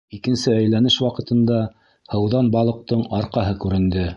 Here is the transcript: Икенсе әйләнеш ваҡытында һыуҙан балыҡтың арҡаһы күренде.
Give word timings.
Икенсе 0.17 0.53
әйләнеш 0.61 0.95
ваҡытында 1.03 1.59
һыуҙан 2.15 2.51
балыҡтың 2.59 3.05
арҡаһы 3.21 3.57
күренде. 3.67 4.09